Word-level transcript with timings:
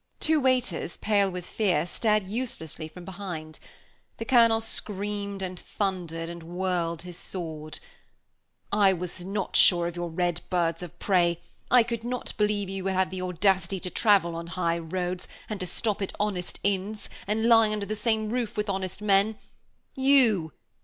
Two 0.19 0.39
waiters, 0.39 0.97
pale 0.97 1.29
with 1.29 1.45
fear, 1.45 1.85
stared 1.85 2.23
uselessly 2.27 2.87
from 2.87 3.05
behind. 3.05 3.59
The 4.17 4.25
Colonel 4.25 4.59
screamed 4.59 5.43
and 5.43 5.59
thundered, 5.59 6.27
and 6.27 6.41
whirled 6.41 7.03
his 7.03 7.15
sword. 7.17 7.77
"I 8.71 8.93
was 8.93 9.23
not 9.23 9.55
sure 9.55 9.85
of 9.85 9.95
your 9.95 10.09
red 10.09 10.41
birds 10.49 10.81
of 10.81 10.97
prey; 10.97 11.39
I 11.69 11.83
could 11.83 12.03
not 12.03 12.35
believe 12.37 12.67
you 12.67 12.83
would 12.85 12.93
have 12.93 13.11
the 13.11 13.21
audacity 13.21 13.79
to 13.81 13.91
travel 13.91 14.35
on 14.35 14.47
high 14.47 14.79
roads, 14.79 15.27
and 15.47 15.59
to 15.59 15.67
stop 15.67 16.01
at 16.01 16.13
honest 16.19 16.59
inns, 16.63 17.07
and 17.27 17.45
lie 17.45 17.69
under 17.69 17.85
the 17.85 17.95
same 17.95 18.31
roof 18.31 18.57
with 18.57 18.71
honest 18.71 19.01
men. 19.03 19.37
You! 19.93 20.51